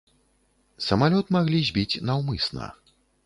[0.85, 2.71] Самалёт маглі збіць наўмысна.